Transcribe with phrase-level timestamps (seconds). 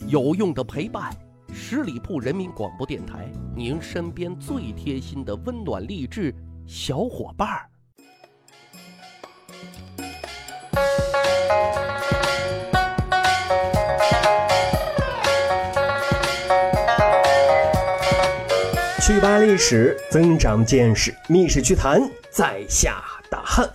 [0.00, 1.14] 有用的陪伴，
[1.52, 6.34] 十里铺人民广播电台，您身边最贴心的温暖励志
[6.66, 7.70] 小伙伴儿。
[19.00, 23.70] 去扒历史，增长见识，密室趣谈，在下大汉。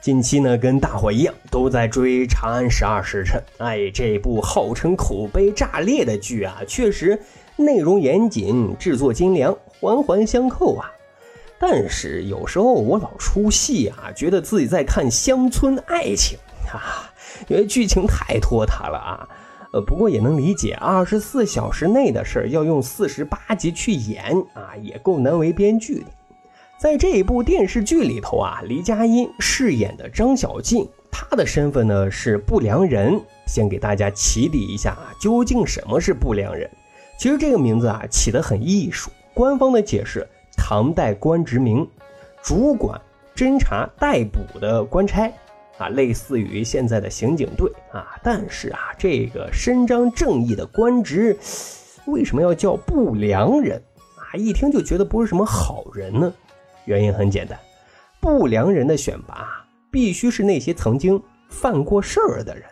[0.00, 3.42] 近期呢，跟大伙一样，都在追《长安十二时辰》。
[3.64, 7.20] 哎，这部号称口碑炸裂的剧啊，确实
[7.56, 10.90] 内容严谨，制作精良，环环相扣啊。
[11.58, 16.38] 但是有时候我老出戏啊，觉得自己在看乡村爱情
[16.72, 17.10] 啊，
[17.48, 19.28] 因为剧情太拖沓了啊。
[19.72, 26.06] 呃，不过也能理解，二十四小时内的事儿要用四十八集去演啊，也够难为编剧的。
[26.78, 33.20] 在这一部电视剧里头啊，李佳音饰演的张小静，她的身份呢是不良人。
[33.48, 36.70] 先给大家起底一下啊，究竟什么是不良人？
[37.18, 39.10] 其实这个名字啊起得很艺术。
[39.34, 40.24] 官方的解释，
[40.56, 41.84] 唐代官职名，
[42.44, 43.00] 主管
[43.34, 45.28] 侦查逮捕的官差。
[45.78, 51.36] 啊，类似于现在的刑警队啊，但是啊，这个伸张正义的官职，
[52.06, 53.82] 为什么要叫不良人
[54.16, 54.38] 啊？
[54.38, 56.32] 一听就觉得不是什么好人呢。
[56.88, 57.58] 原因很简单，
[58.18, 59.46] 不良人的选拔
[59.90, 62.64] 必须是那些曾经犯过事儿的人，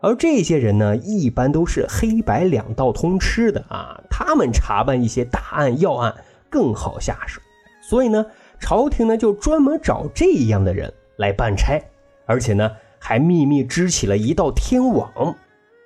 [0.00, 6.14] 而这些人呢，一般都是黑白两道通吃的啊，他们查办一些大案要案
[6.48, 7.38] 更好下手，
[7.82, 8.24] 所以呢，
[8.58, 11.78] 朝廷呢就专门找这样的人来办差。
[12.24, 15.36] 而且呢，还秘密支起了一道天网，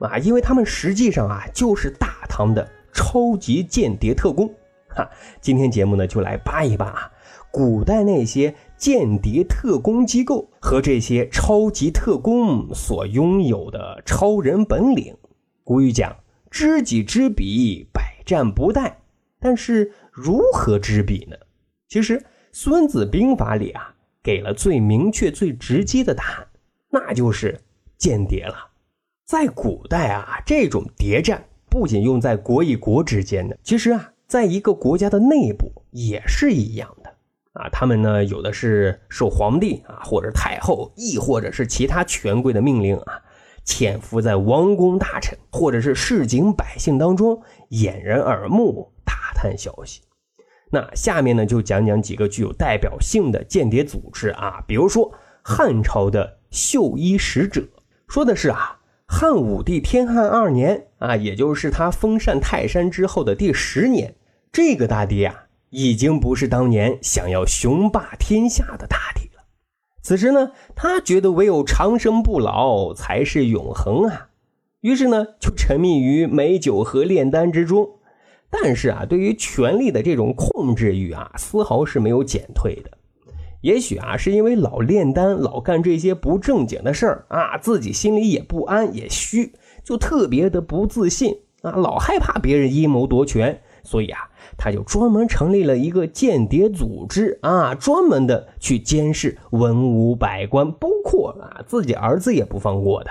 [0.00, 4.52] 啊，因为他们实际上啊就是大唐的超级间谍特工，
[4.88, 5.08] 哈，
[5.40, 7.12] 今天节目呢就来扒一扒啊，
[7.52, 15.16] 古代那些间谍特工机构和这些超级特工所拥有的超人本领。
[15.64, 16.16] 古语讲
[16.50, 18.92] “知己知彼，百战不殆”，
[19.40, 21.36] 但是如何知彼呢？
[21.88, 22.18] 其实
[22.52, 23.94] 《孙子兵法》里啊。
[24.22, 26.46] 给了最明确、最直接的答案，
[26.90, 27.58] 那就是
[27.96, 28.54] 间谍了。
[29.24, 36.94] 在古代啊，这种谍战不仅用在国与国之间的，其实啊，在一个国家的内部也是一样
[37.52, 37.68] 啊。
[37.70, 43.22] 他们呢，有的是受皇帝啊，或者太后，亦或者是其他权贵的命令啊，
[43.64, 50.02] 潜伏在王公大臣或者是市井百姓当中，掩人耳目，打探消息。
[50.72, 55.12] 那下面呢，就讲讲几个具有代表性的间谍组织啊，比如说
[55.42, 57.66] 汉朝的绣衣使者，
[58.06, 58.78] 说的是啊，
[59.08, 64.14] 汉武帝天汉二年啊，也就是他封禅泰山之后的第十年，
[64.52, 69.42] 这个大帝啊，已经不是当年想要雄霸天下的大帝了。
[70.02, 74.28] 此时呢，他觉得唯有长生不老才是永恒啊，
[74.80, 77.88] 于是呢，就沉迷于美酒和炼丹之中。
[78.50, 82.90] 但是啊，对于权力的这种控制欲啊，丝毫是没有减退的。
[83.60, 89.52] 也许啊，是因为老炼丹、老干这些不正经的事儿啊，自己心里也不安，也虚，
[89.84, 94.18] 就特别的不自信啊，老害怕别人阴谋夺权，所以啊，
[94.56, 103.10] 他就专门成立了一个间谍组织啊，专门的去监视文武百官，包括啊自己儿子也不放过的。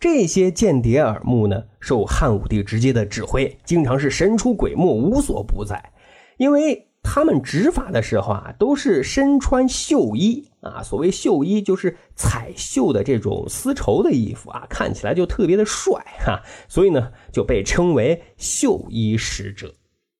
[0.00, 5.92] 这些间谍耳目呢，受汉武帝直接的指挥，经常是神出鬼没，无所不在。
[6.36, 19.74] 因为他们执法的时候啊，都是身穿绣衣啊，所谓绣衣就是彩绣的这种丝绸的衣服啊，看起来就特别的帅哈，所以呢，就被称为绣衣使者。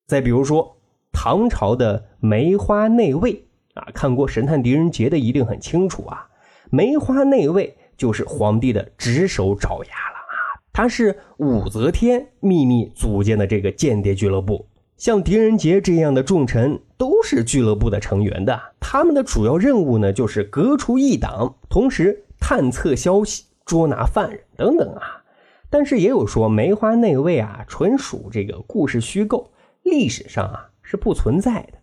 [0.08, 0.76] 再比如说
[1.12, 6.26] 唐朝的梅花内卫啊，看过《神探狄仁杰》的一定很清楚啊，
[6.70, 7.76] 梅花内卫。
[7.98, 10.62] 就是皇帝的直手爪牙了啊！
[10.72, 14.64] 他是武则天秘密组建的这个间谍俱乐部，
[14.96, 18.56] 像狄仁杰这样的重臣都是俱乐部的成员的。
[18.78, 25.25] 他们的主要任务呢，就是革除异党，同时探测消息、捉拿犯人等等啊。
[25.69, 29.50] 但是也有说梅花内卫啊，纯属这个故事虚构，
[29.88, 31.79] 历史上啊是不存在的。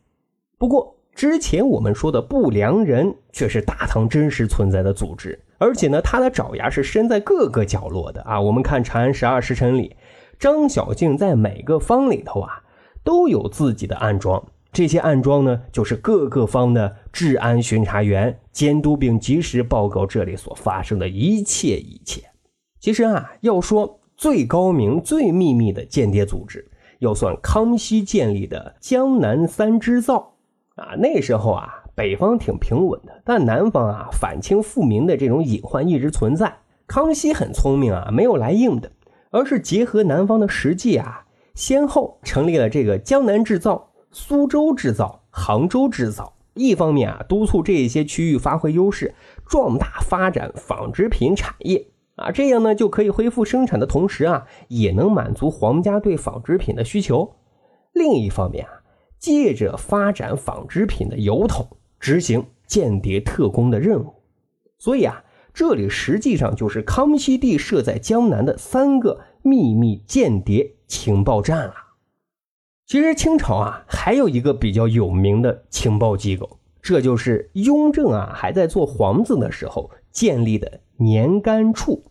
[0.58, 5.40] 不过之前我们说的不良人却是大唐真实存在的组织。
[5.58, 8.42] 而且呢，他的爪牙是伸在各个角落的啊！
[8.42, 9.96] 我们看《长安十二时辰》里，
[10.38, 12.62] 张小静在每个方里头啊，
[13.06, 14.46] 都有自己的暗桩。
[14.74, 22.22] 这些暗桩呢，就是各个方的治安巡查员监督并及时报告这里所发生的一切一切。
[22.82, 26.70] 其实啊，要说最高明、最秘密的间谍组织，
[27.06, 30.34] 要算康熙建立的江南三织造
[30.76, 30.96] 啊。
[30.98, 31.82] 那时候啊。
[31.98, 36.54] 北方挺平稳的，但南方啊反清复明的这种隐患一直存在。
[36.88, 38.92] 康熙很聪明啊，没有来硬的，
[39.32, 41.24] 而是结合南方的实际啊，
[41.54, 46.34] 先后成立了这个江南制造、苏州制造、杭州制造。
[46.54, 49.16] 一方面啊，督促这些区域发挥优势，
[49.48, 57.36] 壮大发展纺织品产业啊，这样呢就可以恢复生产的同时啊，也能满足皇家对纺织品的需求。
[57.92, 58.72] 另一方面啊，
[59.20, 61.68] 借着发展纺织品的油桶，
[62.00, 64.14] 执行间谍特工的任务。
[64.78, 65.24] 所以啊，
[65.54, 71.74] 这里实际上就是康熙帝设在江南的三个秘密间谍情报站了。
[72.86, 82.04] 其实清朝啊，还有一个比较有名的情报机构，这就是雍正啊还在做皇子的时候建立的年干处。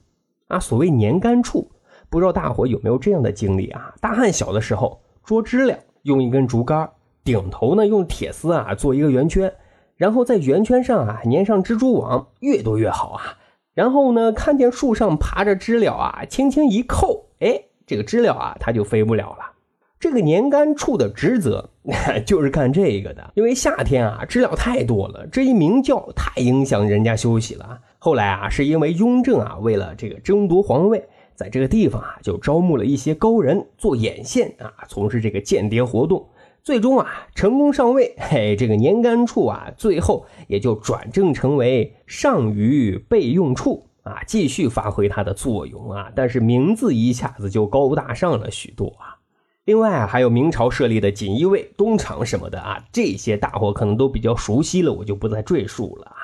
[0.48, 1.68] 啊，所谓年干处，
[2.10, 3.94] 不知道大伙有没有这样的经历啊？
[3.98, 6.90] 大汉小的时候捉知了，用一根竹竿，
[7.24, 9.50] 顶头呢用铁丝啊做一个圆圈，
[9.96, 13.38] 然后在圆圈上啊粘上蜘蛛网，越多越好啊。
[13.72, 19.52] 然后呢，看见树上爬着知了啊，轻轻一扣，哎，这个知了啊它就飞不了了。
[19.98, 21.70] 这个年干处的职责
[22.26, 27.80] 就是干这个的，因为夏天啊知了太多了，这一鸣叫太影响人家休息了。
[28.04, 31.02] 后来啊，是因为雍正啊为了这个争夺皇位，
[31.34, 36.28] 在这个地方啊就招募了一些高人做眼线啊，从事这个间谍活动，
[36.62, 38.14] 最终啊成功上位。
[38.18, 49.16] 嘿，这个年干处啊最后也就转正成为上虞备用处啊，继续发挥它的作用啊，但是名字一下子就高大上了许多啊。
[49.64, 56.23] 另外啊，还有明朝设立的锦衣卫、东厂什么的啊，这些大伙可能都比较熟悉了，我就不再赘述了啊。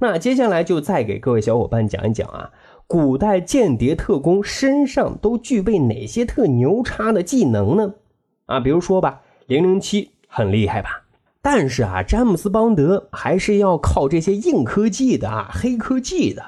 [0.00, 2.50] 那接下来就再给各位小伙伴讲一讲啊，
[2.86, 7.94] 古代间谍特工身上都具备哪些特牛叉的技能呢？
[8.46, 11.04] 啊，比如说吧，零零七很厉害吧，
[11.42, 16.42] 但是啊，詹姆斯邦德还是要靠这些硬科技的啊，黑科技的，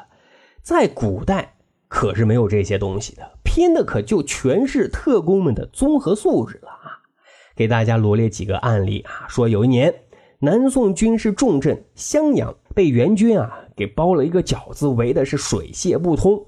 [0.62, 1.54] 在古代。
[1.88, 7.04] 可是没有这些东西的，拼的可就全是特工们的综合素质了啊！
[7.54, 9.94] 给大家罗列几个案例啊，说有一年
[10.44, 16.44] 南宋军事重镇襄阳被援军啊给包了一个饺子，围的是水泄不通，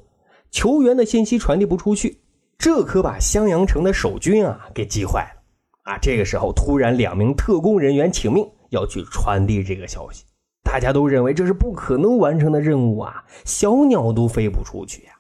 [0.51, 2.19] 求援的信息传递不出去，
[2.59, 5.99] 这可把襄阳城的守军啊给急坏了啊！
[6.03, 10.25] 这个时候突然两名特工人员请命要去传递这个消息，
[10.65, 15.13] 大家都认为这是不可能完成的任务啊，小鸟都飞不出去呀！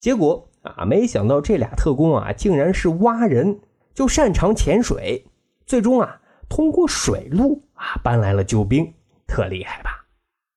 [0.00, 3.58] 结果啊，没想到这俩特工啊，竟然是蛙人，
[3.92, 5.26] 就擅长潜水。
[5.66, 8.92] 最终啊，通过水路啊，搬来了救兵，
[9.26, 10.06] 特厉害吧？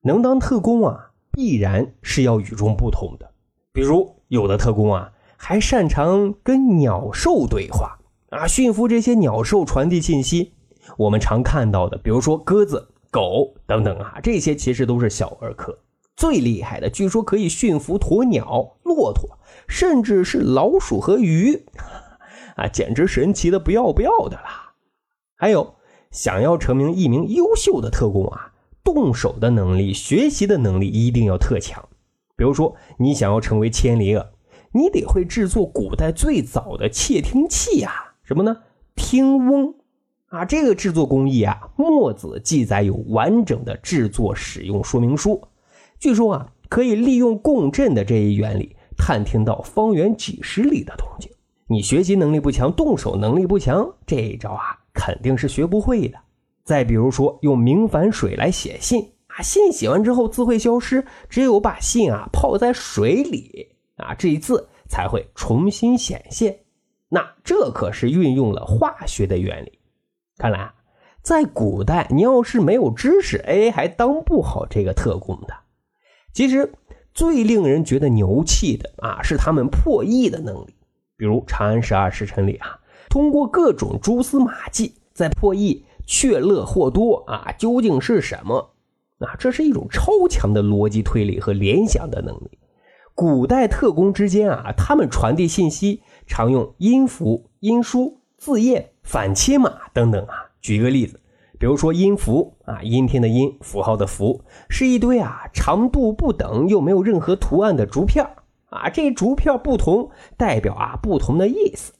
[0.02, 3.30] 能当特工啊，必然是要与众不同的。
[3.72, 7.98] 比如有的特工啊，还擅长跟鸟兽对话
[8.30, 10.54] 啊，驯服这些鸟兽，传递信息。
[10.96, 15.78] 我们常看到的，比如说鸽子、狗等等啊，这些其实都是小儿科。
[16.16, 19.38] 最厉害的，据说可以驯服鸵鸟、骆驼，
[19.68, 21.64] 甚至是老鼠和鱼，
[22.56, 24.72] 啊，简直神奇的不要不要的啦！
[25.36, 25.76] 还有，
[26.10, 28.52] 想要成为一名优秀的特工啊，
[28.82, 31.88] 动手的能力、学习的能力一定要特强。
[32.36, 34.30] 比如说，你想要成为千里耳，
[34.72, 38.56] 你得会制作古代最早的窃听器呀，什么呢？
[38.94, 39.74] 听翁
[40.28, 45.42] 啊，这个制作工艺啊，墨子记载有完整的制作使用说明书。
[45.98, 51.30] 据说啊，可以利用共振的这一原理，探听到方圆几十里的动静。
[51.66, 56.18] 你学习能力不强，动手能力不强，这一招啊，肯定是学不会的。
[56.64, 66.58] 再比如说，用明矾水来写信啊，信写完之后字会消失，只有把信啊泡在水里啊，这一字才会重新显现。
[67.08, 69.78] 那这可是运用了化学的原理。
[70.36, 70.74] 看来啊，
[71.22, 75.54] 在古代，你要是没有知识，哎，还当不好这个特工的。
[76.34, 76.74] 其实
[77.14, 80.74] 最令人觉得牛气的啊，是他们破译的能力。
[81.16, 82.78] 比如《长安十二时辰》里啊，
[83.08, 88.70] 通过各种蛛丝马迹在破译“雀乐或多”啊究竟是什么
[89.18, 89.34] 啊？
[89.38, 92.58] 这是一种超强的逻辑推理和联想的能力。
[93.14, 100.34] 古代特工之间啊，他们传递信息常用音符、音书、字验、反切码等等啊。
[100.60, 101.20] 举一个例子。
[101.60, 108.24] 比如说音符啊，阴天的阴，符号的符，是一堆啊长度不等又没有任何图案的竹片
[108.70, 111.94] 啊，这竹片不同，代表啊不同的意思。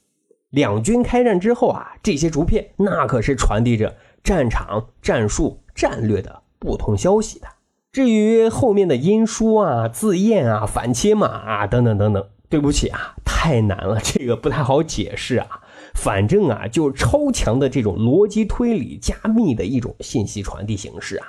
[0.49, 7.47] 两军开战之后啊，这些竹片那可是传递着战场、战术、战略的不同消息的。
[7.91, 15.47] 至于后面的音书啊、字验啊、反切码啊等等等等，对不起啊，太难了， 这个不太好解释啊。
[15.95, 21.27] 反正啊，就是超强的这种逻辑推理加密的一种信息传递形式啊。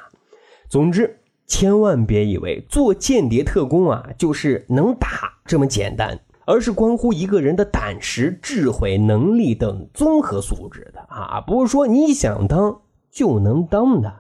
[0.69, 14.13] 总之，千万别以为做间谍特工啊就是能打这么简单，而是关乎一个人的胆识、智慧、能力等综合素质的啊，不是说你想当就能当的。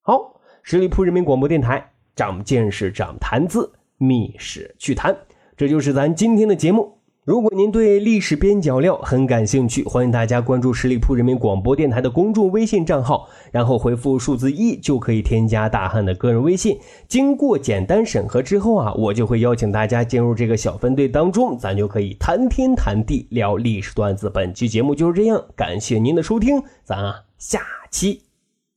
[0.00, 5.14] 好，十里铺人民广播电台，长见识，长谈资，密室趣谈，
[5.54, 6.99] 这就是咱今天的节目。
[7.22, 16.78] 如果您对历史边角料很感兴趣，欢迎大家关注十里铺人民广播电台的公众微信账号，然后回复数字一就可以添加大汉的个人微信。
[17.08, 24.30] 经过简单审核之后啊，我就会邀请大家进入这个小分队当中，咱就可以谈天谈地聊历史段子。
[24.30, 27.60] 本期节目就是这样，感谢您的收听，咱啊下
[27.90, 28.22] 期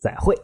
[0.01, 0.43] 再会。